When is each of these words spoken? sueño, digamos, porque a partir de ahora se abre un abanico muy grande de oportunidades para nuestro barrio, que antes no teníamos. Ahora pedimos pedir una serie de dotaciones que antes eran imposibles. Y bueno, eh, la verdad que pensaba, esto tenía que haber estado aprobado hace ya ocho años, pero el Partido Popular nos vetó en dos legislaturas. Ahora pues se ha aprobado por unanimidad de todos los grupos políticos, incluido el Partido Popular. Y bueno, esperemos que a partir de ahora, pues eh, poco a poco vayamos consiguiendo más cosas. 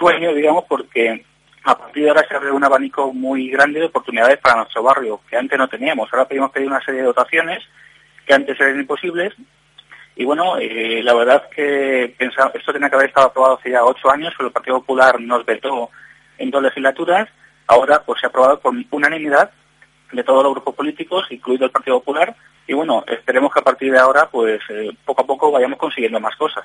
sueño, 0.00 0.32
digamos, 0.32 0.64
porque 0.64 1.24
a 1.64 1.76
partir 1.76 2.04
de 2.04 2.08
ahora 2.08 2.26
se 2.26 2.34
abre 2.34 2.50
un 2.50 2.64
abanico 2.64 3.12
muy 3.12 3.50
grande 3.50 3.80
de 3.80 3.86
oportunidades 3.86 4.38
para 4.38 4.56
nuestro 4.56 4.82
barrio, 4.82 5.20
que 5.28 5.36
antes 5.36 5.58
no 5.58 5.68
teníamos. 5.68 6.08
Ahora 6.10 6.26
pedimos 6.26 6.50
pedir 6.50 6.68
una 6.68 6.82
serie 6.82 7.02
de 7.02 7.06
dotaciones 7.06 7.62
que 8.26 8.32
antes 8.32 8.58
eran 8.58 8.80
imposibles. 8.80 9.34
Y 10.16 10.24
bueno, 10.24 10.56
eh, 10.58 11.02
la 11.02 11.14
verdad 11.14 11.48
que 11.54 12.14
pensaba, 12.18 12.50
esto 12.54 12.72
tenía 12.72 12.88
que 12.88 12.96
haber 12.96 13.08
estado 13.08 13.28
aprobado 13.28 13.58
hace 13.58 13.70
ya 13.70 13.84
ocho 13.84 14.10
años, 14.10 14.32
pero 14.36 14.48
el 14.48 14.52
Partido 14.52 14.80
Popular 14.80 15.20
nos 15.20 15.44
vetó 15.44 15.90
en 16.38 16.50
dos 16.50 16.62
legislaturas. 16.62 17.28
Ahora 17.66 18.02
pues 18.02 18.20
se 18.20 18.26
ha 18.26 18.30
aprobado 18.30 18.58
por 18.58 18.74
unanimidad 18.90 19.50
de 20.12 20.24
todos 20.24 20.42
los 20.42 20.54
grupos 20.54 20.74
políticos, 20.74 21.26
incluido 21.30 21.66
el 21.66 21.70
Partido 21.70 21.98
Popular. 22.00 22.34
Y 22.66 22.72
bueno, 22.72 23.04
esperemos 23.06 23.52
que 23.52 23.60
a 23.60 23.64
partir 23.64 23.92
de 23.92 23.98
ahora, 23.98 24.28
pues 24.30 24.60
eh, 24.70 24.90
poco 25.04 25.22
a 25.22 25.26
poco 25.26 25.52
vayamos 25.52 25.78
consiguiendo 25.78 26.20
más 26.20 26.36
cosas. 26.36 26.64